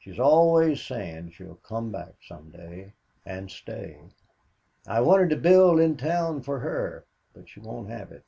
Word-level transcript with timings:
She 0.00 0.10
is 0.10 0.20
always 0.20 0.84
saying 0.84 1.30
she'll 1.30 1.54
come 1.62 1.90
back 1.90 2.16
some 2.20 2.50
day 2.50 2.92
and 3.24 3.50
stay. 3.50 4.00
I 4.86 5.00
wanted 5.00 5.30
to 5.30 5.36
build 5.36 5.80
in 5.80 5.96
town 5.96 6.42
for 6.42 6.58
her 6.58 7.06
but 7.32 7.48
she 7.48 7.58
won't 7.60 7.88
have 7.88 8.12
it. 8.12 8.26